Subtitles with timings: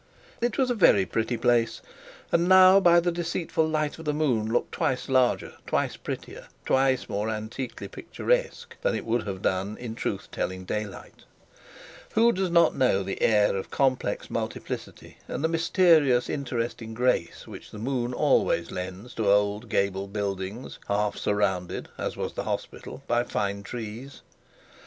[0.41, 1.79] It was a very pretty place,
[2.31, 7.07] and now by the deceitful light of the moon looked twice larger, twice prettier, twice
[7.07, 11.25] more antiquely picturesque than it would have done in truth telling daylight.
[12.13, 17.69] Who does not know the air of complex multiplicity and the mysterious interesting grace which
[17.69, 23.23] the moon always lends to old gabled buildings half surrounded, as was the hospital, by
[23.23, 24.21] fine trees!